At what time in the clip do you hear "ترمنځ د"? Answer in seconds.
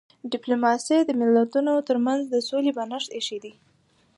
1.87-2.35